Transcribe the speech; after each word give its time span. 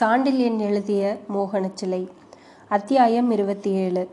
சாண்டில்யன் 0.00 0.58
எழுதிய 0.58 1.18
மோகனச்சிலை. 1.34 2.08
அத்தியாயம் 2.68 3.30
இருபத்தி 3.30 3.70
ஏழு 3.70 4.08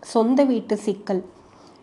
சொந்த 0.00 0.44
வீட்டு 0.44 0.76
சிக்கல். 0.76 1.24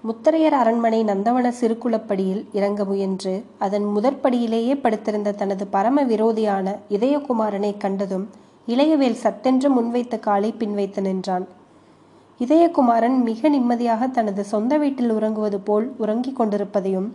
முத்தரையர் 0.07 0.57
அரண்மனை 0.61 1.03
நந்தவன 1.03 1.53
சிறுகுளப்படியில் 1.61 2.45
இறங்க 2.53 2.85
முயன்று 2.85 3.43
அதன் 3.57 3.85
முதற்படியிலேயே 3.85 4.75
படுத்திருந்த 4.81 5.31
தனது 5.31 5.67
பரம 5.67 6.03
விரோதியான 6.03 6.75
இதயகுமாரனை 6.89 7.77
கண்டதும் 7.77 8.29
இளையவேல் 8.67 9.21
சத்தென்று 9.23 9.81
முன்வைத்த 9.81 10.19
காலை 10.19 10.51
பின்வைத்து 10.51 11.01
நின்றான். 11.01 11.47
இதயகுமாரன் 12.39 13.23
மிக 13.23 13.49
நிம்மதியாக 13.49 14.07
தனது 14.07 14.43
சொந்த 14.43 14.77
வீட்டில் 14.77 15.09
உறங்குவது 15.09 15.59
போல் 15.59 15.93
உறங்கிக் 15.97 16.35
கொண்டிருப்பதையும் 16.35 17.13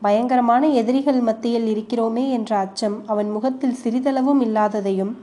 பயங்கரமான 0.00 0.68
எதிரிகள் 0.68 1.20
மத்தியில் 1.20 1.68
இருக்கிறோமே 1.76 2.30
என்ற 2.30 2.56
அச்சம் 2.56 3.02
அவன் 3.06 3.30
முகத்தில் 3.30 3.76
சிறிதளவும் 3.84 4.40
இல்லாததையும் 4.40 5.16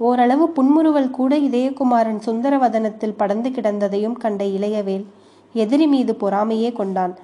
ஓரளவு 0.00 0.48
புன்முறுவல் 0.48 1.10
கூட 1.10 1.38
இதயகுமாரன் 1.38 2.18
சுந்தரவதனத்தில் 2.26 3.16
படந்து 3.16 3.50
கிடந்ததையும் 3.50 4.12
கண்ட 4.12 4.44
இளையவேல் 4.44 5.04
எதிரி 5.52 5.86
மீது 5.86 6.12
பொறாமையே 6.12 6.72
கொண்டான். 6.72 7.14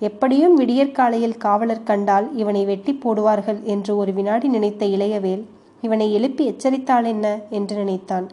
எப்படியும் 0.00 0.54
விடியற்காலையில் 0.54 1.36
காவலர் 1.36 1.82
கண்டால் 1.82 2.36
இவனை 2.36 2.64
வெட்டி 2.64 2.92
போடுவார்கள் 2.92 3.62
என்று 3.62 3.96
ஒரு 3.96 4.12
வினாடி 4.12 4.48
நினைத்த 4.48 4.86
இளையவேல் 4.86 5.42
இவனை 5.80 6.12
எழுப்பி 6.12 6.50
எச்சரித்தாள் 6.50 7.06
என்ன? 7.06 7.38
என்று 7.48 7.76
நினைத்தான். 7.76 8.26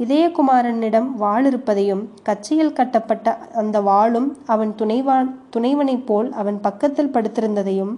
இதயகுமாரனிடம் 0.00 1.08
வாள் 1.12 1.44
இருப்பதையும் 1.44 2.10
கச்சையில் 2.22 2.72
கட்டப்பட்ட 2.72 3.38
அந்த 3.54 3.80
வாளும் 3.80 4.36
அவன் 4.46 4.74
துணைவான் 4.78 5.28
துணைவனைப் 5.56 6.06
போல் 6.06 6.32
அவன் 6.32 6.60
பக்கத்தில் 6.60 7.12
படுத்திருந்ததையும் 7.12 7.92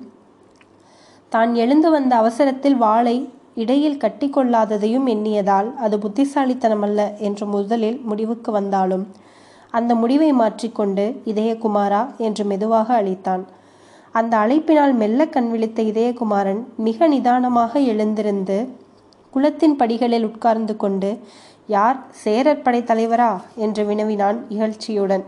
தான் 1.28 1.55
எழுந்து 1.55 1.91
வந்த 1.91 2.16
அவசரத்தில் 2.16 2.77
வாளை 2.77 3.28
இடையில் 3.54 3.96
கட்டிக்கொள்ளாததையும் 3.96 5.06
எண்ணியதால் 5.06 5.74
அது 5.74 5.98
புத்திசாலித்தனமல்ல 5.98 7.19
என்று 7.19 7.47
முதலில் 7.47 8.00
முடிவுக்கு 8.05 8.52
வந்தாலும். 8.52 9.06
அந்த 9.70 9.94
முடிவை 9.94 10.33
மாற்றிக்கொண்டு 10.33 11.20
இதயகுமாரா 11.24 12.16
என்று 12.16 12.44
மெதுவாக 12.44 12.94
அழைத்தான். 12.94 13.44
அந்த 14.12 14.36
அழைப்பினால் 14.36 14.94
மெல்ல 14.94 15.27
கண் 15.27 15.50
விழித்த 15.50 15.83
இதயகுமாரன் 15.83 16.64
மிக 16.77 17.08
நிதானமாக 17.08 17.80
எழுந்திருந்து 17.80 18.69
குளத்தின் 19.30 19.77
படிகளில் 19.77 20.24
உட்கார்ந்து 20.24 20.77
கொண்டு 20.77 21.18
யார்? 21.66 21.98
சேரர் 22.11 22.62
படை 22.62 22.80
தலைவரா? 22.80 23.41
என்று 23.55 23.84
வினவினான் 23.84 24.44
இகழ்ச்சியுடன். 24.48 25.24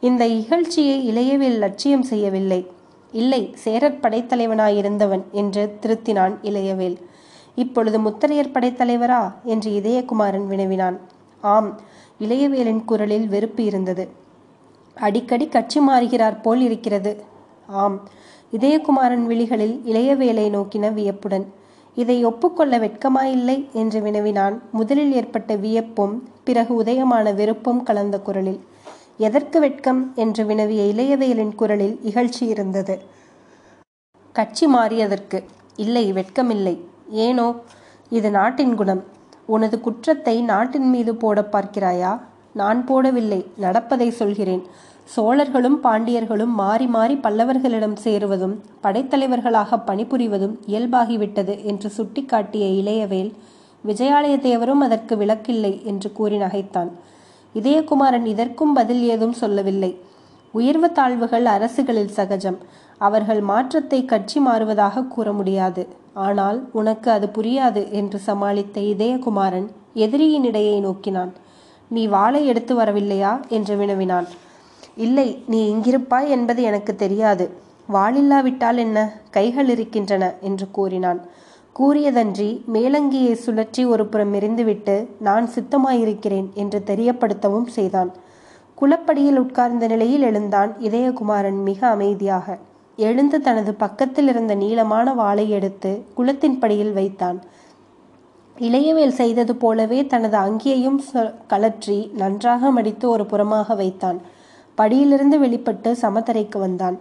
இந்த 0.00 0.26
இகழ்ச்சியை 0.26 0.96
இளையவேல் 1.10 1.58
லட்சியம் 1.58 2.02
செய்யவில்லை. 2.02 2.66
இல்லை 3.12 3.50
சேரர் 3.54 4.00
படைத்தலைவனாயிருந்தவன் 4.00 5.22
என்று 5.30 5.76
திருத்தினான் 5.82 6.34
இளையவேல். 6.42 6.96
இப்பொழுது 7.58 7.98
முத்தரையர் 8.00 8.54
படைத்தலைவரா 8.54 9.22
என்று 9.44 9.70
இதயகுமாரன் 9.80 10.46
வினவினான். 10.46 10.96
ஆம் 11.42 11.70
இளையவேலின் 12.20 12.82
குரலில் 12.84 13.26
வெறுப்பு 13.28 13.62
இருந்தது. 13.64 14.04
அடிக்கடி 14.96 15.46
கட்சி 15.48 15.80
மாறுகிறார் 15.80 16.40
போல் 16.40 16.60
இருக்கிறது. 16.60 17.12
ஆம் 17.82 17.96
இதயகுமாரன் 18.52 19.24
விழிகளில் 19.26 19.76
இளையவேலை 19.84 20.46
நோக்கின 20.50 20.92
வியப்புடன் 20.92 21.46
இதை 21.96 22.16
ஒப்புக்கொள்ள 22.24 22.74
வெட்கமாயில்லை? 22.78 23.56
என்று 23.72 23.98
வினவினான். 24.00 24.56
முதலில் 24.72 25.12
ஏற்பட்ட 25.12 25.52
வியப்பும் 25.56 26.14
பிறகு 26.44 26.72
உதயமான 26.82 27.34
வெறுப்பும் 27.34 27.80
கலந்த 27.82 28.16
குரலில் 28.20 28.60
எதற்கு 29.18 29.58
வெட்கம்? 29.60 30.00
என்று 30.14 30.42
வினவிய 30.46 30.82
இளையவேலின் 30.92 31.54
குரலில் 31.54 31.96
இகழ்ச்சி 32.04 32.44
இருந்தது. 32.48 32.94
கட்சி 34.34 34.66
மாறியதற்கு 34.66 35.38
இல்லை 35.76 36.04
வெட்கமில்லை. 36.12 36.76
ஏனோ 37.10 37.54
இது 38.10 38.30
நாட்டின் 38.30 38.74
குணம். 38.74 39.04
உனது 39.46 39.80
குற்றத்தை 39.80 40.42
நாட்டின் 40.42 40.90
மீது 40.90 41.14
போட 41.14 41.48
பார்க்கிறாயா? 41.52 42.20
நான் 42.52 42.84
போடவில்லை 42.88 43.46
நடப்பதை 43.56 44.10
சொல்கிறேன். 44.10 44.62
சோழர்களும் 45.16 45.78
பாண்டியர்களும் 45.82 46.54
மாறி 46.62 46.86
மாறி 46.86 47.14
பல்லவர்களிடம் 47.14 47.96
சேருவதும் 48.04 48.56
படைத்தலைவர்களாக 48.82 49.78
பணிபுரிவதும் 49.86 50.54
இயல்பாகிவிட்டது 50.66 51.64
என்று 51.64 51.90
சுட்டிக்காட்டிய 51.96 52.64
இளையவேல் 52.80 53.32
விஜயாலய 53.86 54.36
தேவரும் 54.38 54.80
அதற்கு 54.80 55.16
விளக்கில்லை 55.16 55.84
என்று 55.84 56.12
கூறி 56.12 56.36
நகைத்தான். 56.36 56.90
இதயகுமாரன் 57.54 58.26
இதற்கும் 58.26 58.72
பதில் 58.72 59.02
ஏதும் 59.02 59.32
சொல்லவில்லை. 59.32 59.98
உயர்வு 60.58 60.88
தாழ்வுகள் 60.92 61.46
அரசுகளில் 61.56 62.14
சகஜம். 62.16 62.58
அவர்கள் 63.00 63.40
மாற்றத்தை 63.40 64.04
கட்சி 64.04 64.38
மாறுவதாக 64.40 65.06
கூற 65.06 65.32
முடியாது. 65.32 65.82
ஆனால் 66.26 66.58
உனக்கு 66.72 67.08
அது 67.10 67.26
புரியாது 67.26 67.82
என்று 67.90 68.18
சமாளித்த 68.26 68.76
இதயகுமாரன் 68.94 69.68
எதிரியின் 69.94 70.44
இடையை 70.44 70.76
நோக்கினான். 70.80 71.32
நீ 71.88 72.02
வாளை 72.06 72.46
எடுத்து 72.46 72.72
வரவில்லையா? 72.76 73.32
என்று 73.48 73.76
வினவினான். 73.76 74.28
இல்லை 74.96 75.28
நீ 75.46 75.60
இங்கிருப்பாய் 75.74 76.28
என்பது 76.28 76.62
எனக்கு 76.62 76.92
தெரியாது. 76.96 77.46
வாளில்லாவிட்டால் 77.92 78.76
என்ன? 78.76 78.98
கைகள் 79.30 79.68
இருக்கின்றன 79.68 80.24
என்று 80.40 80.66
கூறினான். 80.70 81.20
கூறியதன்றி 81.78 82.50
மேலங்கியை 82.74 83.34
சுழற்றி 83.44 83.82
ஒரு 83.86 84.04
புறம் 84.06 84.34
நான் 85.18 85.46
சித்தமாயிருக்கிறேன் 85.54 86.48
என்று 86.54 86.78
தெரியப்படுத்தவும் 86.86 87.66
செய்தான். 87.66 88.10
குளப்படியில் 88.80 89.38
உட்கார்ந்த 89.42 89.84
நிலையில் 89.86 90.22
எழுந்தான் 90.22 90.72
இதயகுமாரன் 90.88 91.60
மிக 91.68 91.80
அமைதியாக. 91.94 92.46
எழுந்து 92.98 93.38
தனது 93.46 93.72
பக்கத்தில் 93.74 94.28
இருந்த 94.28 94.52
நீளமான 94.54 95.14
வாளை 95.20 95.46
எடுத்து 95.56 95.90
குளத்தின் 96.16 96.58
படியில் 96.58 96.92
வைத்தான். 96.98 97.38
இளையவேல் 98.56 99.16
செய்தது 99.20 99.52
போலவே 99.56 99.98
தனது 100.12 100.36
அங்கியையும் 100.38 101.00
கலற்றி 101.52 101.98
நன்றாக 102.22 102.70
மடித்து 102.70 103.06
ஒரு 103.14 103.26
புறமாக 103.32 103.76
வைத்தான். 103.82 104.18
படியிலிருந்து 104.78 105.36
வெளிப்பட்டு 105.44 105.92
சமத்தரைக்கு 106.02 106.58
வந்தான். 106.58 106.98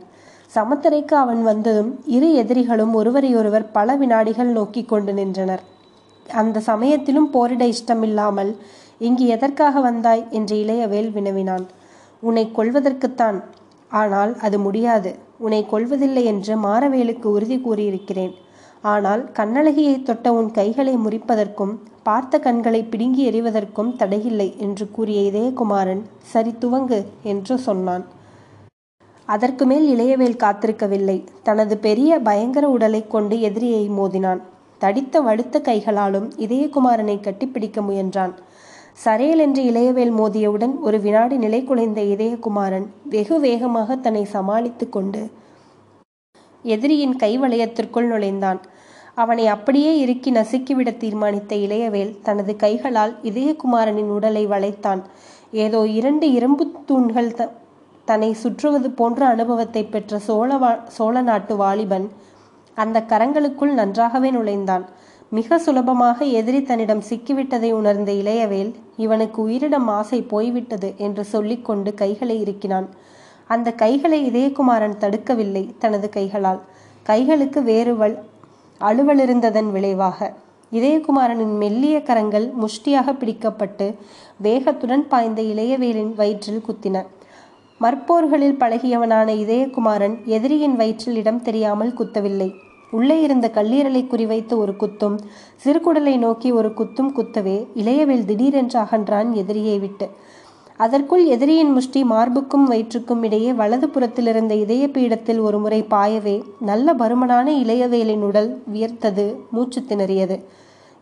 சமத்தரைக்கு 0.55 1.15
அவன் 1.23 1.41
வந்ததும் 1.43 1.93
இரு 2.17 2.29
எதிரிகளும் 2.33 2.93
ஒருவரையொருவர் 2.93 3.71
பல 3.71 3.95
வினாடிகள் 3.95 4.55
நோக்கி 4.59 4.83
கொண்டு 4.83 5.13
நின்றனர். 5.13 5.63
அந்த 6.33 6.59
சமயத்திலும் 6.59 7.29
போரிட 7.29 7.65
இஷ்டமில்லாமல் 7.65 8.55
இங்கு 8.97 9.25
எதற்காக 9.25 9.79
வந்தாய்? 9.79 10.23
என்று 10.31 10.55
இளையவேல் 10.55 11.11
வினவினான். 11.11 11.65
உன்னை 12.19 12.51
கொள்வதற்குத்தான் 12.55 13.43
ஆனால் 13.91 14.37
அது 14.37 14.59
முடியாது. 14.59 15.15
உன்னை 15.37 15.65
கொள்வதில்லை 15.65 16.23
என்று 16.23 16.55
மாரவேலுக்கு 16.57 17.25
உறுதி 17.25 17.57
கூறியிருக்கிறேன். 17.57 18.33
ஆனால் 18.81 19.31
கண்ணழகியை 19.33 20.03
தொட்ட 20.03 20.33
உன் 20.33 20.51
கைகளை 20.51 20.97
முறிப்பதற்கும் 20.97 21.79
பார்த்த 22.03 22.39
கண்களை 22.39 22.83
பிடுங்கி 22.83 23.31
எறிவதற்கும் 23.31 23.95
தடையில்லை 23.95 24.55
என்று 24.57 24.91
கூறிய 24.91 25.21
இதயகுமாரன் 25.21 26.03
சரி 26.23 26.53
துவங்கு 26.59 27.05
என்று 27.23 27.57
சொன்னான். 27.57 28.05
அதற்கு 29.25 29.65
மேல் 29.65 29.97
இளையவேல் 29.97 30.41
காத்திருக்கவில்லை. 30.43 31.23
தனது 31.43 31.77
பெரிய 31.77 32.19
பயங்கர 32.19 32.69
உடலை 32.69 33.07
கொண்டு 33.07 33.39
எதிரியை 33.39 33.89
மோதினான். 33.89 34.41
தடித்த 34.81 35.21
வடுத்த 35.21 35.59
கைகளாலும் 35.61 36.27
இதயகுமாரனை 36.45 37.17
கட்டிப்பிடிக்க 37.19 37.81
முயன்றான். 37.81 38.33
சரேல் 39.03 39.41
என்று 39.45 39.61
இளையவேல் 39.71 40.13
மோதியவுடன் 40.19 40.73
ஒரு 40.79 40.97
வினாடி 40.99 41.35
நிலை 41.37 41.61
குலைந்த 41.63 42.01
இதயகுமாரன் 42.13 42.87
வெகு 43.09 43.35
வேகமாக 43.39 43.97
தன்னை 44.05 44.23
சமாளித்து 44.35 44.85
கொண்டு 44.89 45.21
எதிரியின் 46.65 47.15
கை 47.15 47.31
வளையத்திற்குள் 47.43 48.09
நுழைந்தான். 48.13 48.59
அவனை 49.15 49.45
அப்படியே 49.47 49.91
இறுக்கி 50.03 50.31
நசுக்கிவிட 50.31 50.89
தீர்மானித்த 51.03 51.53
இளையவேல் 51.65 52.15
தனது 52.23 52.53
கைகளால் 52.55 53.13
இதயகுமாரனின் 53.29 54.11
உடலை 54.17 54.43
வளைத்தான். 54.53 55.01
ஏதோ 55.63 55.81
இரண்டு 55.99 56.25
இரும்பு 56.37 56.63
தூண்கள் 56.89 57.31
த 57.39 57.49
தன்னை 58.07 58.31
சுற்றுவது 58.41 58.89
போன்ற 58.99 59.21
அனுபவத்தை 59.27 59.83
பெற்ற 59.85 60.19
சோழ 60.27 60.49
வா 60.57 60.71
சோழ 60.97 61.15
நாட்டு 61.21 61.53
வாலிபன் 61.55 62.05
அந்த 62.83 63.05
கரங்களுக்குள் 63.09 63.73
நன்றாகவே 63.73 64.31
நுழைந்தான் 64.31 64.85
மிக 65.29 65.57
சுலபமாக 65.59 66.25
எதிரி 66.39 66.61
தன்னிடம் 66.61 67.03
சிக்கிவிட்டதை 67.09 67.71
உணர்ந்த 67.71 68.11
இளையவேல் 68.11 68.73
இவனுக்கு 68.95 69.41
உயிரிடம் 69.41 69.87
ஆசை 69.87 70.21
போய்விட்டது 70.21 70.93
என்று 70.97 71.23
சொல்லிக்கொண்டு 71.25 71.93
கைகளை 71.93 72.35
இறுக்கினான். 72.43 72.87
அந்த 73.47 73.71
கைகளை 73.71 74.19
இதயகுமாரன் 74.29 74.99
தடுக்கவில்லை 74.99 75.63
தனது 75.79 76.09
கைகளால். 76.09 76.61
கைகளுக்கு 77.03 77.63
வேறுவள் 77.63 78.15
அலுவலிருந்ததன் 78.81 78.87
அலுவல் 78.89 79.19
இருந்ததன் 79.19 79.71
விளைவாக. 79.71 80.33
இதயகுமாரனின் 80.71 81.55
மெல்லிய 81.57 82.01
கரங்கள் 82.01 82.53
முஷ்டியாக 82.61 83.13
பிடிக்கப்பட்டு 83.13 83.95
வேகத்துடன் 84.43 85.07
பாய்ந்த 85.07 85.41
இளையவேலின் 85.41 86.13
வயிற்றில் 86.15 86.65
குத்தின. 86.67 87.05
மற்போர்களில் 87.79 88.59
பழகியவனான 88.59 89.27
இதயகுமாரன் 89.43 90.15
எதிரியின் 90.25 90.75
வயிற்றில் 90.75 91.15
இடம் 91.15 91.41
தெரியாமல் 91.41 91.93
குத்தவில்லை. 91.93 92.49
உள்ளே 92.91 93.21
இருந்த 93.21 93.51
கல்லீரலை 93.53 94.01
குறிவைத்து 94.05 94.55
ஒரு 94.55 94.73
குத்தும் 94.79 95.17
சிறுகுடலை 95.65 96.17
நோக்கி 96.17 96.51
ஒரு 96.51 96.69
குத்தும் 96.69 97.11
குத்தவே 97.15 97.67
இளையவேல் 97.75 98.25
திடீரென்று 98.25 98.79
அகன்றான் 98.79 99.31
எதிரியை 99.31 99.79
விட்டு. 99.79 100.09
அதற்குள் 100.77 101.25
எதிரியின் 101.25 101.71
முஷ்டி 101.71 102.03
மார்புக்கும் 102.03 102.63
வயிற்றுக்கும் 102.63 103.23
இடையே 103.23 103.53
வலது 103.53 103.89
புறத்தில் 103.89 104.27
இருந்த 104.27 104.55
இதய 104.55 104.87
பீடத்தில் 104.87 105.39
ஒரு 105.39 105.59
முறை 105.59 105.85
பாயவே 105.89 106.41
நல்ல 106.59 106.93
பருமனான 106.93 107.51
இளையவேலின் 107.63 108.19
உடல் 108.19 108.61
வியர்த்தது 108.73 109.35
மூச்சு 109.51 109.81
திணறியது. 109.81 110.43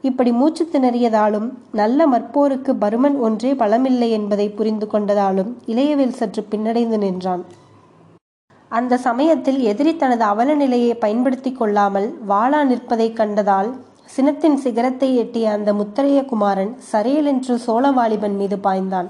இப்படி 0.01 0.31
மூச்சு 0.31 0.69
திணறியதாலும் 0.71 1.49
நல்ல 1.71 2.07
மற்போருக்கு 2.07 2.73
பருமன் 2.81 3.19
ஒன்றே 3.19 3.53
பலமில்லை 3.53 4.09
என்பதை 4.09 4.49
புரிந்து 4.49 4.87
கொண்டதாலும் 4.91 5.53
இளையவேல் 5.67 6.17
சற்று 6.19 6.45
பின்னடைந்து 6.51 6.97
நின்றான். 6.97 7.45
அந்த 8.77 8.97
சமயத்தில் 9.07 9.59
எதிரி 9.71 9.91
தனது 9.95 10.23
அவல 10.23 10.53
நிலையை 10.53 10.93
பயன்படுத்தி 10.95 11.51
கொள்ளாமல் 11.51 12.07
வாளா 12.29 12.61
நிற்பதைக் 12.63 13.17
கண்டதால் 13.17 13.69
சினத்தின் 14.15 14.57
சிகரத்தை 14.63 15.09
எட்டிய 15.15 15.51
அந்த 15.51 15.69
முத்தரைய 15.73 16.19
குமாரன் 16.25 16.73
சரையலென்று 16.91 17.55
சோழவாலிபன் 17.67 18.35
மீது 18.35 18.57
பாய்ந்தான். 18.63 19.09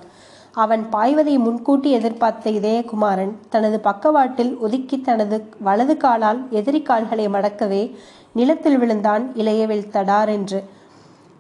அவன் 0.56 0.84
பாய்வதை 0.90 1.36
முன்கூட்டி 1.38 1.90
எதிர்பார்த்த 1.92 2.50
இதயகுமாரன் 2.50 3.34
தனது 3.50 3.80
பக்கவாட்டில் 3.80 4.54
ஒதுக்கி 4.58 4.98
தனது 5.02 5.38
வலது 5.60 5.96
காலால் 5.98 6.40
எதிரி 6.50 6.82
கால்களை 6.82 7.26
மடக்கவே 7.28 7.84
நிலத்தில் 8.34 8.78
விழுந்தான் 8.78 9.26
இளையவில் 9.36 9.90
தடார் 9.92 10.32
என்று 10.38 10.60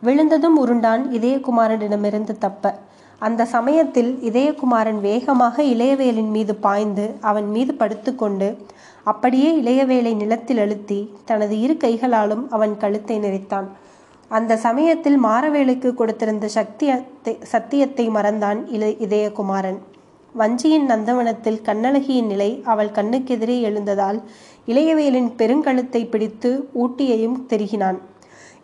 விழுந்ததும் 0.03 0.57
உருண்டான் 0.63 1.03
இதயகுமாரனிடமிருந்து 1.17 2.33
தப்ப. 2.37 2.73
அந்த 3.27 3.45
சமயத்தில் 3.53 4.11
இதயகுமாரன் 4.29 4.99
வேகமாக 5.07 5.63
இளையவேலின் 5.73 6.31
மீது 6.35 6.53
பாய்ந்து 6.65 7.05
அவன் 7.29 7.47
மீது 7.55 7.73
படுத்துக்கொண்டு 7.73 8.49
அப்படியே 9.03 9.49
இளையவேலை 9.61 10.13
நிலத்தில் 10.15 10.61
அழுத்தி 10.63 10.99
தனது 11.25 11.55
இரு 11.59 11.75
கைகளாலும் 11.77 12.43
அவன் 12.49 12.73
கழுத்தை 12.77 13.17
நிறைத்தான் 13.19 13.67
அந்த 14.31 14.53
சமயத்தில் 14.57 15.17
மாரவேலுக்கு 15.23 15.89
கொடுத்திருந்த 15.93 16.45
சக்தியத்தை 16.55 17.33
சத்தியத்தை 17.51 18.05
மறந்தான் 18.09 18.59
இளை 18.75 18.89
இதயகுமாரன். 19.05 19.77
வஞ்சியின் 20.35 20.87
நந்தவனத்தில் 20.91 21.59
கண்ணழகியின் 21.67 22.29
நிலை 22.31 22.49
அவள் 22.63 22.95
கண்ணுக்கெதிரே 22.95 23.57
எழுந்ததால் 23.67 24.19
இளையவேலின் 24.67 25.29
பெருங்கழுத்தை 25.39 26.01
பிடித்து 26.09 26.51
ஊட்டியையும் 26.83 27.37
தெருகினான். 27.49 27.99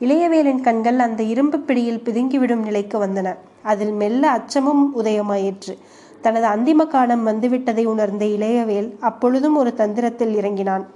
இளையவேலின் 0.02 0.62
கண்கள் 0.62 1.00
அந்த 1.00 1.22
இரும்பு 1.34 1.60
பிடியில் 1.60 2.04
பிதுங்கிவிடும் 2.06 2.66
நிலைக்கு 2.68 3.00
வந்தன. 3.06 3.30
அதில் 3.64 3.92
மெல்ல 3.92 4.30
அச்சமும் 4.30 4.92
உதயமாயிற்று. 4.96 5.78
தனது 6.22 6.48
அந்திம 6.48 6.88
காலம் 6.88 7.28
வந்துவிட்டதை 7.28 7.86
உணர்ந்த 7.86 8.26
இளையவேல் 8.26 9.00
அப்பொழுதும் 9.00 9.56
ஒரு 9.56 9.74
தந்திரத்தில் 9.74 10.36
இறங்கினான். 10.36 10.88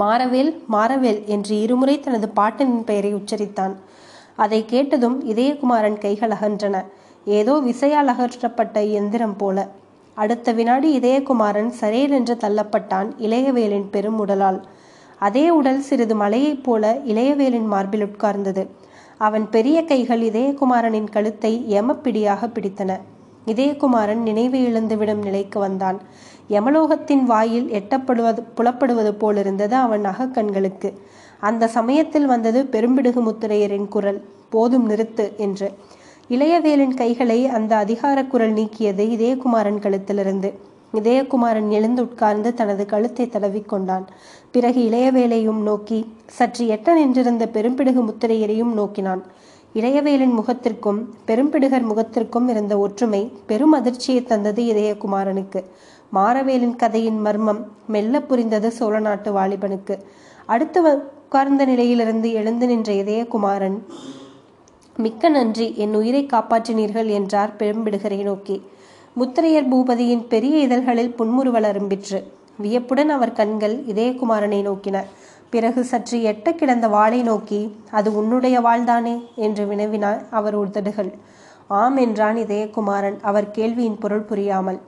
மாறவேல் 0.00 0.62
மாறவேல் 0.72 1.24
என்று 1.24 1.60
இருமுறை 1.60 2.00
தனது 2.00 2.32
பாட்டனின் 2.36 2.84
பெயரை 2.84 3.14
உச்சரித்தான். 3.14 3.74
அதை 4.36 4.64
கேட்டதும் 4.64 5.24
இதயகுமாரன் 5.24 5.98
கைகள் 5.98 6.30
அகன்றன. 6.30 6.84
ஏதோ 7.24 7.52
விசையால் 7.52 8.06
அகற்றப்பட்ட 8.06 8.90
எந்திரம் 8.90 9.36
போல. 9.36 9.68
அடுத்த 10.14 10.52
வினாடி 10.52 10.98
இதயகுமாரன் 10.98 11.70
என்று 12.08 12.36
தள்ளப்பட்டான் 12.40 13.10
இளையவேலின் 13.18 13.90
பெரும் 13.90 14.18
உடலால். 14.18 14.62
அதே 15.18 15.50
உடல் 15.50 15.80
சிறிது 15.80 16.14
மலையைப் 16.14 16.64
போல 16.64 16.98
இளையவேலின் 17.04 17.66
மார்பில் 17.66 18.04
உட்கார்ந்தது. 18.04 18.79
அவன் 19.26 19.50
பெரிய 19.50 19.78
கைகள் 19.84 20.22
இதயகுமாரனின் 20.30 21.08
கழுத்தை 21.10 21.52
எமப்பிடியாக 21.68 22.48
பிடித்தன. 22.54 22.92
இதயகுமாரன் 23.46 24.22
நினைவு 24.22 24.58
இழந்துவிடும் 24.58 25.22
நிலைக்கு 25.22 25.58
வந்தான். 25.60 25.98
யமலோகத்தின் 26.50 27.22
வாயில் 27.22 27.68
எட்டப்படுவது 27.70 28.42
புலப்படுவது 28.56 29.12
போலிருந்தது 29.12 29.76
அவன் 29.76 30.04
அகக்கண்களுக்கு. 30.04 30.90
அந்த 31.40 31.68
சமயத்தில் 31.68 32.26
வந்தது 32.26 32.62
பெரும்பிடுகு 32.72 33.20
முத்துரையரின் 33.26 33.88
குரல் 33.88 34.20
போதும் 34.50 34.88
நிறுத்து 34.90 35.26
என்று. 35.36 35.70
இளையவேலின் 36.28 36.94
கைகளை 36.94 37.46
அந்த 37.46 37.76
அதிகார 37.76 38.24
குரல் 38.24 38.52
நீக்கியது 38.52 39.06
இதயகுமாரன் 39.16 39.80
கழுத்திலிருந்து. 39.84 40.50
இதயகுமாரன் 40.92 41.68
எழுந்து 41.68 42.02
உட்கார்ந்து 42.02 42.54
தனது 42.54 42.86
கழுத்தை 42.86 43.26
தடவிக்கொண்டான். 43.26 44.06
பிறகு 44.50 44.80
இளையவேலையும் 44.88 45.60
நோக்கி 45.68 45.98
சற்று 46.26 46.64
எட்ட 46.66 46.94
நின்றிருந்த 46.94 47.46
பெரும்பிடுகு 47.46 48.02
முத்திரையரையும் 48.08 48.72
நோக்கினான். 48.72 49.22
இளையவேலின் 49.74 50.34
முகத்திற்கும் 50.38 51.00
பெரும்பிடுகர் 51.26 51.86
முகத்திற்கும் 51.90 52.48
இருந்த 52.48 52.78
ஒற்றுமை 52.78 53.22
பெரும் 53.46 53.72
அதிர்ச்சியை 53.72 54.22
தந்தது 54.22 54.62
இதயகுமாரனுக்கு 54.72 55.62
மாரவேலின் 56.14 56.76
கதையின் 56.76 57.20
மர்மம் 57.26 57.60
மெல்ல 57.86 58.22
புரிந்தது 58.22 58.70
சோழ 58.70 58.98
நாட்டு 58.98 59.30
வாலிபனுக்கு. 59.32 59.96
அடுத்து 60.46 60.80
உட்கார்ந்த 60.82 61.64
நிலையிலிருந்து 61.64 62.28
எழுந்து 62.32 62.66
நின்ற 62.66 62.92
இதயகுமாரன் 62.92 63.78
மிக்க 64.96 65.28
நன்றி 65.28 65.66
என் 65.76 65.94
உயிரை 65.94 66.22
காப்பாற்றினீர்கள் 66.26 67.08
என்றார் 67.18 67.52
பெரும்பிடுகரை 67.58 68.20
நோக்கி. 68.22 68.56
முத்திரையர் 69.16 69.70
பூபதியின் 69.70 70.22
பெரிய 70.28 70.56
இதழ்களில் 70.58 71.14
புன்முறுவல் 71.14 71.66
அரும்பிற்று. 71.70 72.18
வியப்புடன் 72.56 73.08
அவர் 73.08 73.32
கண்கள் 73.32 73.74
இதயகுமாரனை 73.92 74.60
நோக்கின. 74.68 74.96
பிறகு 75.50 75.80
சற்று 75.84 76.18
எட்ட 76.22 76.52
கிடந்த 76.54 76.88
வாளை 76.88 77.20
நோக்கி 77.22 77.60
அது 77.90 78.08
உன்னுடைய 78.14 78.60
வாழ்தானே 78.60 79.14
என்று 79.36 79.64
வினவினார் 79.64 80.20
அவர் 80.30 80.54
உதடுகள் 80.54 81.10
ஆம் 81.80 81.96
என்றான் 81.96 82.36
இதயகுமாரன். 82.36 83.18
அவர் 83.20 83.50
கேள்வியின் 83.50 83.98
பொருள் 83.98 84.26
புரியாமல். 84.30 84.78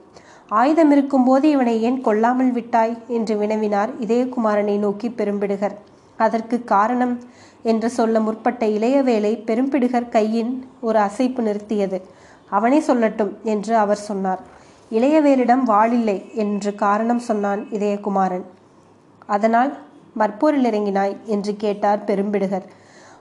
ஆயுதம் 0.49 0.91
இருக்கும்போது 0.91 1.45
இவனை 1.49 1.75
ஏன் 1.81 2.01
கொல்லாமல் 2.01 2.51
விட்டாய் 2.51 2.95
என்று 3.07 3.35
வினவினார் 3.35 3.93
இதயகுமாரனை 3.99 4.77
நோக்கி 4.77 5.09
பெரும்பிடுகர். 5.09 5.77
அதற்கு 6.19 6.63
காரணம் 6.63 7.15
என்று 7.63 7.89
சொல்ல 7.89 8.19
முற்பட்ட 8.19 8.65
இளையவேளை 8.67 9.35
பெரும்பிடுகர் 9.45 10.09
கையின் 10.09 10.51
ஒரு 10.81 10.99
அசைப்பு 10.99 11.41
நிறுத்தியது. 11.49 11.99
அவனே 12.53 12.79
சொல்லட்டும் 12.79 13.31
என்று 13.43 13.73
அவர் 13.77 14.01
சொன்னார். 14.09 14.41
இளையவேலிடம் 14.91 15.63
வாளில்லை 15.63 16.17
என்று 16.35 16.75
காரணம் 16.75 17.19
சொன்னான் 17.19 17.61
இதயகுமாரன். 17.71 18.45
அதனால் 19.25 19.71
மற்போரில் 20.19 20.65
இறங்கினாய் 20.65 21.15
என்று 21.25 21.55
கேட்டார் 21.55 22.03
பெரும்பிடுகர். 22.03 22.65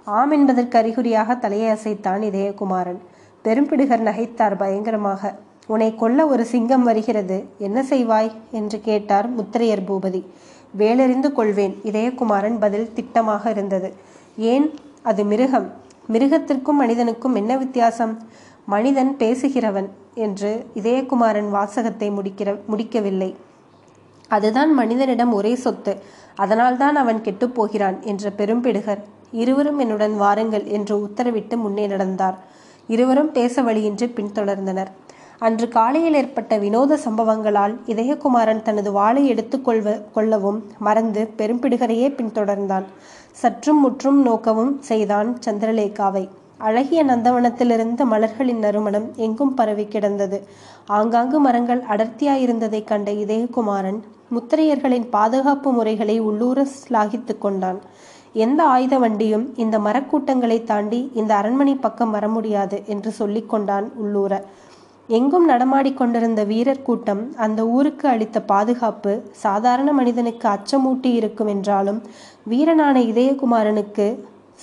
ஆம் 0.05 0.31
என்பதற்கு 0.31 0.79
அறிகுறியாக 0.79 1.34
தலையை 1.34 1.69
அசைத்தான் 1.75 2.23
இதயகுமாரன். 2.23 3.00
பெரும்பிடுகர் 3.44 4.06
நகைத்தார் 4.08 4.56
பயங்கரமாக. 4.56 5.35
உன்னை 5.67 5.94
கொல்ல 5.94 6.26
ஒரு 6.26 6.44
சிங்கம் 6.44 6.82
வருகிறது. 6.82 7.44
என்ன 7.58 7.82
செய்வாய்? 7.82 8.32
என்று 8.50 8.81
கேட்டார் 8.81 9.28
முத்திரையர் 9.40 9.87
பூபதி. 9.88 10.23
வேலறிந்து 10.78 11.32
கொள்வேன். 11.32 11.81
இதயகுமாரன் 11.85 12.58
பதில் 12.61 12.90
திட்டமாக 12.96 13.50
இருந்தது. 13.50 13.94
ஏன்? 14.37 14.75
அது 15.02 15.25
மிருகம். 15.25 15.73
மிருகத்திற்கும் 16.12 16.78
மனிதனுக்கும் 16.78 17.35
என்ன 17.35 17.56
வித்தியாசம்? 17.56 18.14
மனிதன் 18.67 19.17
பேசுகிறவன் 19.19 19.88
என்று 20.14 20.67
இதயகுமாரன் 20.75 21.50
வாசகத்தை 21.50 22.11
முடிக்கிற 22.11 22.59
முடிக்கவில்லை. 22.67 23.37
அதுதான் 24.29 24.75
மனிதனிடம் 24.75 25.32
ஒரே 25.32 25.55
சொத்து. 25.55 25.97
அதனால்தான் 26.35 26.97
அவன் 26.97 27.20
கெட்டுப்போகிறான் 27.20 28.00
என்ற 28.00 28.31
பெரும்பிடுகர் 28.37 29.03
இருவரும் 29.32 29.79
என்னுடன் 29.79 30.16
வாருங்கள் 30.16 30.64
என்று 30.64 30.97
உத்தரவிட்டு 30.99 31.57
முன்னே 31.57 31.87
நடந்தார். 31.87 32.38
இருவரும் 32.87 33.33
பேச 33.33 33.62
வழியின்றி 33.62 34.07
பின்தொடர்ந்தனர். 34.07 34.87
அன்று 35.38 35.69
காலையில் 35.69 36.14
ஏற்பட்ட 36.14 36.59
வினோத 36.59 36.99
சம்பவங்களால் 37.04 37.76
இதயகுமாரன் 37.87 38.62
தனது 38.62 38.92
வாளை 38.92 39.26
எடுத்துக்கொள்வ 39.26 40.02
கொள்ளவும் 40.12 40.73
மறந்து 40.78 41.31
பெரும்பிடுகரையே 41.37 42.09
பின்தொடர்ந்தான். 42.19 42.85
சற்றும் 43.33 43.81
முற்றும் 43.81 44.26
நோக்கவும் 44.26 44.78
செய்தான் 44.78 45.38
சந்திரலேகாவை. 45.47 46.28
அழகிய 46.62 47.04
நந்தவனத்திலிருந்த 47.04 48.04
மலர்களின் 48.04 48.59
நறுமணம் 48.59 49.07
எங்கும் 49.16 49.54
பரவி 49.54 49.85
கிடந்தது. 49.85 50.38
ஆங்காங்கு 50.87 51.38
மரங்கள் 51.40 51.81
அடர்த்தியாயிருந்ததைக் 51.83 52.85
கண்ட 52.85 53.11
இதயகுமாரன் 53.12 53.99
முத்திரையர்களின் 54.31 55.07
பாதுகாப்பு 55.11 55.73
முறைகளை 55.73 56.19
உள்ளூர 56.19 56.66
ஸ்லாகித்து 56.75 57.38
கொண்டான். 57.38 57.81
எந்த 58.33 58.62
ஆயுத 58.62 58.99
வண்டியும் 58.99 59.57
இந்த 59.57 59.78
மரக்கூட்டங்களை 59.78 60.64
தாண்டி 60.64 61.11
இந்த 61.14 61.35
அரண்மனை 61.35 61.75
பக்கம் 61.75 62.11
வர 62.11 62.28
முடியாது 62.28 62.83
என்று 62.87 63.11
சொல்லிக் 63.11 63.50
கொண்டான் 63.50 63.92
உள்ளூர. 63.97 64.45
எங்கும் 65.07 65.49
நடமாடிக் 65.49 65.97
கொண்டிருந்த 65.97 66.45
வீரர் 66.45 66.83
கூட்டம் 66.83 67.23
அந்த 67.37 67.66
ஊருக்கு 67.66 68.09
அளித்த 68.09 68.42
பாதுகாப்பு 68.42 69.23
சாதாரண 69.33 69.92
மனிதனுக்கு 69.92 70.49
அச்சமூட்டி 70.49 71.12
இருக்கும் 71.12 71.47
என்றாலும் 71.47 72.02
வீரனான 72.45 73.00
இதயகுமாரனுக்கு 73.00 74.07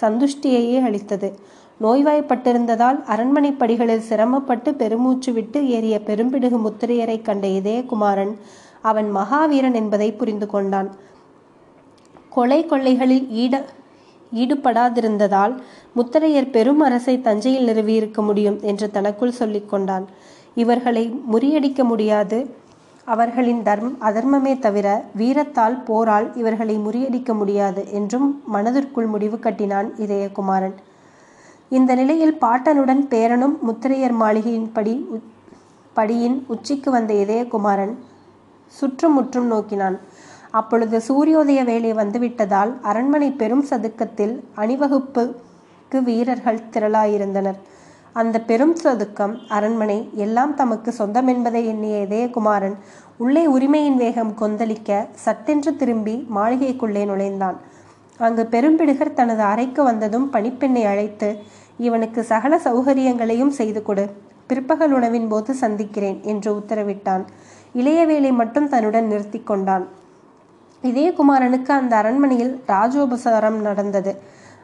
சந்துஷ்டியையே 0.01 0.84
அளித்தது. 0.84 1.58
நோய்வாய்ப்பட்டிருந்ததால் 1.81 3.03
அரண்மனை 3.03 3.51
படிகளில் 3.51 4.07
சிரமப்பட்டு 4.09 4.74
பெருமூச்சு 4.74 5.33
விட்டு 5.33 5.67
ஏறிய 5.69 6.01
பெரும்பிடுகு 6.05 6.57
முத்திரையரை 6.65 7.21
கண்ட 7.21 7.48
இதயகுமாரன் 7.48 8.33
அவன் 8.81 9.15
மகாவீரன் 9.15 9.74
என்பதை 9.74 10.12
புரிந்து 10.12 10.48
கொண்டான். 10.48 10.89
கொலை 12.29 12.65
கொள்ளைகளில் 12.65 13.27
ஈட 13.43 13.55
ஈடுபடாதிருந்ததால் 14.31 15.53
முத்திரையர் 15.95 16.51
பெரும் 16.51 16.79
அரசை 16.79 17.21
தஞ்சையில் 17.21 17.67
நிறுவியிருக்க 17.67 18.21
முடியும் 18.24 18.59
என்று 18.62 18.91
தனக்குள் 18.91 19.31
சொல்லிக் 19.31 19.69
கொண்டான். 19.69 20.05
இவர்களை 20.55 21.03
முறியடிக்க 21.31 21.83
முடியாது. 21.83 22.39
அவர்களின் 23.05 23.63
தர்ம 23.63 23.89
அதர்மமே 24.09 24.59
தவிர 24.59 24.88
வீரத்தால் 25.17 25.77
போரால் 25.86 26.36
இவர்களை 26.36 26.77
முறியடிக்க 26.77 27.33
முடியாது 27.33 27.91
என்றும் 27.91 28.41
மனதிற்குள் 28.45 29.05
முடிவு 29.05 29.39
கட்டினான் 29.39 29.89
இதயகுமாரன். 29.95 30.75
இந்த 31.77 31.91
நிலையில் 31.95 32.38
பாட்டனுடன் 32.41 33.01
பேரனும் 33.11 33.55
முத்திரையர் 33.67 34.15
மாளிகையின் 34.21 34.69
படி 34.75 34.93
படியின் 35.97 36.38
உச்சிக்கு 36.53 36.89
வந்த 36.91 37.11
இதயகுமாரன் 37.13 37.93
சுற்றும் 38.77 39.13
முற்றும் 39.13 39.47
நோக்கினான். 39.51 39.97
அப்பொழுது 40.59 40.97
சூரியோதய 41.07 41.63
வேலை 41.63 41.91
வந்துவிட்டதால் 41.93 42.71
அரண்மனை 42.81 43.29
பெரும் 43.41 43.65
சதுக்கத்தில் 43.69 44.35
அணிவகுப்புக்கு 44.61 45.99
வீரர்கள் 46.07 46.65
திரளாயிருந்தனர். 46.73 47.59
அந்த 48.19 48.35
பெரும் 48.49 48.75
சதுக்கம் 48.83 49.35
அரண்மனை 49.57 49.99
எல்லாம் 50.25 50.55
தமக்கு 50.55 50.91
சொந்தமென்பதை 50.97 51.61
எண்ணிய 51.73 52.05
இதயகுமாரன் 52.05 52.77
உள்ளே 53.17 53.43
உரிமையின் 53.47 53.99
வேகம் 54.03 54.33
கொந்தளிக்க 54.41 55.07
சட்டென்று 55.25 55.73
திரும்பி 55.75 56.15
மாளிகைக்குள்ளே 56.38 57.03
நுழைந்தான். 57.11 57.59
அங்கு 58.19 58.47
பெரும்பிடுகர் 58.51 59.13
தனது 59.13 59.41
அறைக்கு 59.41 59.83
வந்ததும் 59.83 60.27
பணிப்பெண்ணை 60.33 60.83
அழைத்து 60.83 61.29
இவனுக்கு 61.77 62.23
சகல 62.23 62.53
சௌகரியங்களையும் 62.63 63.53
செய்து 63.59 63.81
கொடு. 63.83 64.05
பிற்பகல் 64.47 64.93
உணவின் 64.93 65.27
போது 65.27 65.53
சந்திக்கிறேன் 65.53 66.19
என்று 66.23 66.49
உத்தரவிட்டான். 66.53 67.23
இளையவேலை 67.75 68.31
மட்டும் 68.31 68.69
தன்னுடன் 68.69 69.07
நிறுத்தி 69.07 69.39
கொண்டான். 69.39 69.88
இதயகுமாரனுக்கு 70.83 71.71
அந்த 71.71 71.95
அரண்மனையில் 71.95 72.53
ராஜோபசாரம் 72.67 73.59
நடந்தது. 73.59 74.13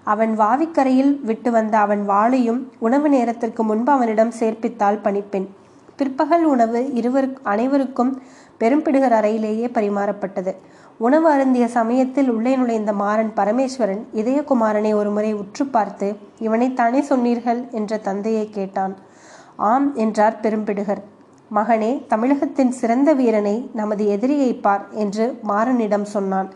அவன் 0.03 0.39
வாவிக்கரையில் 0.39 1.13
விட்டு 1.21 1.51
வந்த 1.51 1.77
அவன் 1.77 2.09
வாளையும் 2.09 2.61
உணவு 2.79 3.09
நேரத்திற்கு 3.09 3.63
முன்பு 3.63 3.91
அவனிடம் 3.91 4.33
சேர்ப்பித்தாள் 4.39 5.01
பணிப்பெண். 5.01 5.47
பிற்பகல் 5.95 6.43
உணவு 6.43 6.79
இருவர் 6.93 7.29
அனைவருக்கும் 7.43 8.11
பெரும்பிடுகர் 8.59 9.15
அறையிலேயே 9.19 9.67
பரிமாறப்பட்டது. 9.67 10.55
உணவு 10.97 11.29
அருந்திய 11.29 11.67
சமயத்தில் 11.67 12.29
உள்ளே 12.29 12.55
நுழைந்த 12.55 12.93
மாறன் 12.93 13.31
பரமேஸ்வரன் 13.35 14.03
இதயகுமாரனை 14.13 14.95
ஒருமுறை 14.95 15.33
உற்று 15.33 15.65
பார்த்து 15.65 16.15
இவனைத்தானே 16.39 17.01
சொன்னீர்கள்? 17.01 17.67
என்ற 17.71 17.97
தந்தையை 17.97 18.49
கேட்டான். 18.49 18.95
ஆம் 19.55 19.95
என்றார் 19.95 20.39
பெரும்பிடுகர். 20.41 21.01
மகனே 21.55 22.05
தமிழகத்தின் 22.07 22.71
சிறந்த 22.71 23.13
வீரனை 23.13 23.69
நமது 23.73 24.07
எதிரியை 24.07 24.53
பார் 24.53 24.85
என்று 24.91 25.39
மாறனிடம் 25.47 26.07
சொன்னான். 26.15 26.49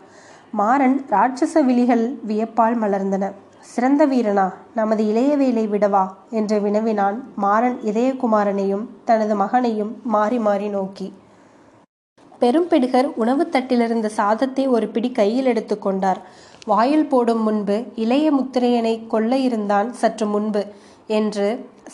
மாறன் 0.50 1.06
ராட்சச 1.10 1.64
விழிகள் 1.64 2.18
வியப்பால் 2.28 2.76
மலர்ந்தன. 2.82 3.32
சிறந்த 3.60 4.06
வீரனா 4.06 4.52
நமது 4.74 5.04
இளையவேலை 5.04 5.64
விடவா? 5.68 6.04
என்று 6.30 6.60
வினவினான் 6.60 7.24
மாறன் 7.36 7.76
இதயகுமாரனையும் 7.84 8.84
தனது 9.04 9.34
மகனையும் 9.34 9.92
மாறி 10.04 10.38
மாறி 10.38 10.68
நோக்கி. 10.68 11.12
பெரும்பிடுகர் 12.40 13.08
உணவு 13.14 13.44
தட்டிலிருந்த 13.52 14.06
சாதத்தை 14.06 14.64
ஒரு 14.66 14.88
பிடி 14.88 15.10
கையில் 15.12 15.46
எடுத்துக்கொண்டார் 15.46 16.20
வாயில் 16.66 17.06
போடும் 17.06 17.42
முன்பு 17.42 17.76
இளைய 17.94 18.26
முத்திரையனை 18.32 18.94
கொல்ல 19.06 19.36
இருந்தான் 19.38 19.88
சற்று 19.92 20.26
முன்பு 20.26 20.62
என்று 21.06 21.46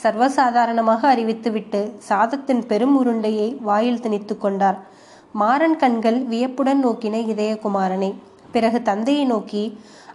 சர்வசாதாரணமாக 0.03 1.01
அறிவித்துவிட்டு 1.15 1.81
சாதத்தின் 1.99 2.63
பெரும் 2.67 2.97
உருண்டையை 2.97 3.49
வாயில் 3.61 4.01
திணித்து 4.01 4.35
கொண்டார். 4.39 4.79
மாறன் 5.33 5.77
கண்கள் 5.77 6.19
வியப்புடன் 6.23 6.81
நோக்கின 6.85 7.17
இதயகுமாரனை. 7.33 8.11
பிறகு 8.53 8.83
தந்தையை 8.83 9.25
நோக்கி 9.25 9.65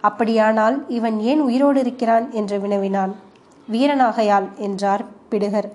அப்படியானால் 0.00 0.76
இவன் 0.88 1.20
ஏன் 1.20 1.40
உயிரோடு 1.40 1.80
இருக்கிறான்? 1.80 2.26
என்று 2.32 2.56
வினவினான். 2.60 3.12
வீரனாகையால் 3.68 4.48
என்றார் 4.56 5.04
பிடுகர். 5.30 5.68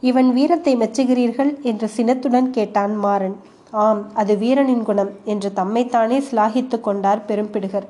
இவன் 0.00 0.32
வீரத்தை 0.32 0.76
மெச்சுகிறீர்கள் 0.76 1.52
என்று 1.62 1.88
சினத்துடன் 1.88 2.50
கேட்டான் 2.50 2.96
மாறன். 2.96 3.36
ஆம் 3.70 4.14
அது 4.14 4.36
வீரனின் 4.36 4.82
குணம் 4.82 5.10
என்று 5.24 5.52
தம்மைத்தானே 5.56 6.22
சிலாகித்து 6.30 6.80
கொண்டார் 6.80 7.24
பெரும்பிடுகர். 7.26 7.86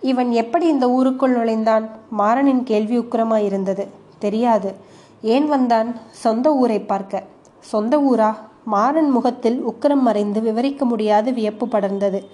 இவன் 0.00 0.30
எப்படி 0.30 0.66
இந்த 0.66 0.90
ஊருக்குள் 0.90 1.30
நுழைந்தான்? 1.30 1.88
மாறனின் 2.18 2.62
கேள்வி 2.62 2.98
உக்கிரமாயிருந்தது. 2.98 3.86
தெரியாது. 4.18 4.74
ஏன் 5.22 5.48
வந்தான்? 5.48 5.96
சொந்த 6.10 6.54
ஊரை 6.54 6.80
பார்க்க. 6.80 7.22
சொந்த 7.60 7.98
ஊரா? 7.98 8.34
மாறன் 8.64 9.10
முகத்தில் 9.10 9.68
உக்கிரம் 9.68 10.00
மறைந்து 10.00 10.40
விவரிக்க 10.40 10.84
முடியாத 10.84 11.30
வியப்பு 11.30 11.66
படர்ந்தது. 11.66 12.26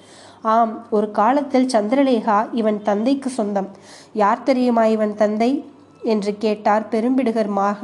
ஆம் 0.43 0.87
ஒரு 0.91 1.11
காலத்தில் 1.11 1.67
சந்திரலேகா 1.67 2.49
இவன் 2.53 2.83
தந்தைக்கு 2.83 3.31
சொந்தம். 3.31 3.69
யார் 4.13 4.43
தெரியுமா 4.43 4.85
இவன் 4.85 5.15
தந்தை? 5.15 5.65
என்று 6.03 6.37
கேட்டார் 6.39 6.87
பெரும்பிடுகர் 6.91 7.75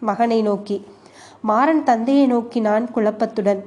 மகனை 0.00 0.42
நோக்கி. 0.42 0.84
மாறன் 1.48 1.82
தந்தையை 1.82 2.26
நோக்கினான் 2.26 2.84
குழப்பத்துடன் 2.94 3.60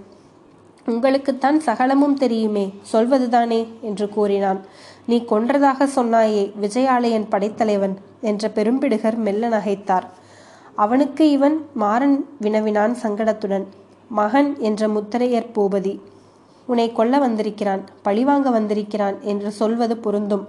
உங்களுக்குத்தான் 0.87 1.57
சகலமும் 1.57 2.13
தெரியுமே 2.13 2.63
சொல்வதுதானே? 2.91 3.59
என்று 3.81 4.05
கூறினான். 4.09 4.59
நீ 5.05 5.17
கொன்றதாக 5.31 5.87
சொன்னாயே 5.95 6.43
விஜயாலயன் 6.63 7.27
படைத்தலைவன் 7.29 7.95
என்ற 8.21 8.51
பெரும்பிடுகர் 8.55 9.17
மெல்ல 9.17 9.49
நகைத்தார். 9.49 10.07
அவனுக்கு 10.75 11.23
இவன் 11.31 11.57
மாறன் 11.73 12.17
வினவினான் 12.39 12.95
சங்கடத்துடன் 13.03 13.65
மகன் 14.11 14.49
என்ற 14.59 14.87
முத்திரையர் 14.87 15.51
பூபதி. 15.55 15.93
உன்னை 16.67 16.87
கொல்ல 16.91 17.17
வந்திருக்கிறான் 17.17 17.83
பழிவாங்க 18.01 18.49
வந்திருக்கிறான் 18.49 19.17
என்று 19.21 19.51
சொல்வது 19.51 19.97
பொருந்தும் 19.97 20.45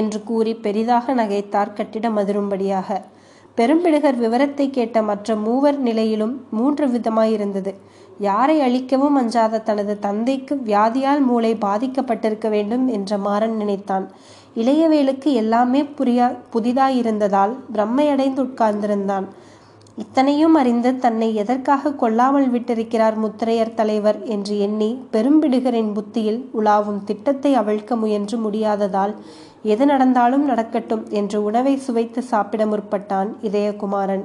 என்று 0.00 0.18
கூறி 0.22 0.52
பெரிதாக 0.66 1.14
நகைத்தார் 1.14 1.72
கட்டிடம் 1.72 2.18
அதிரும்படியாக 2.18 2.88
பெரும்பிடுகர் 3.56 4.16
விவரத்தை 4.16 4.70
கேட்ட 4.70 5.02
மற்ற 5.02 5.36
மூவர் 5.36 5.78
நிலையிலும் 5.78 6.44
மூன்று 6.50 6.86
விதமாயிருந்தது. 6.86 7.74
யாரை 8.18 8.60
அழிக்கவும் 8.60 9.14
அஞ்சாத 9.14 9.58
தனது 9.58 9.98
தந்தைக்கு 9.98 10.54
வியாதியால் 10.66 11.20
மூளை 11.20 11.54
பாதிக்கப்பட்டிருக்க 11.54 12.48
வேண்டும் 12.48 12.88
என்ற 12.88 13.18
மாறன் 13.18 13.56
நினைத்தான். 13.56 14.10
இளையவேலுக்கு 14.56 15.32
எல்லாமே 15.32 15.82
புரியா 15.82 16.36
புதிதாயிருந்ததால் 16.52 17.54
பிரம்மையடைந்து 17.74 18.40
உட்கார்ந்திருந்தான். 18.48 19.26
இத்தனையும் 19.98 20.54
அறிந்து 20.54 20.98
தன்னை 20.98 21.34
எதற்காக 21.34 21.92
கொல்லாமல் 21.92 22.46
விட்டிருக்கிறார் 22.50 23.16
முத்திரையர் 23.16 23.74
தலைவர் 23.74 24.18
என்று 24.24 24.58
எண்ணி 24.58 24.88
பெரும்பிடுகரின் 25.12 25.92
புத்தியில் 25.92 26.50
உலாவும் 26.54 27.04
திட்டத்தை 27.04 27.56
அவிழ்க்க 27.56 27.96
முயன்று 27.96 28.38
முடியாததால் 28.38 29.12
எது 29.62 29.86
நடந்தாலும் 29.86 30.44
நடக்கட்டும் 30.44 31.04
என்று 31.10 31.42
உணவை 31.42 31.76
சுவைத்து 31.76 32.22
சாப்பிட 32.22 32.64
முற்பட்டான் 32.66 33.30
இதயகுமாரன். 33.42 34.24